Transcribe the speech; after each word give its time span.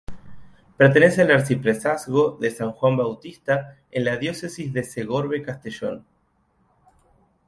Pertenece 0.77 1.21
al 1.21 1.29
arciprestazgo 1.29 2.35
de 2.41 2.49
San 2.49 2.71
Juan 2.71 2.97
Bautista 2.97 3.77
en 3.91 4.03
la 4.05 4.17
Diócesis 4.17 4.73
de 4.73 4.83
Segorbe-Castellón. 4.83 6.07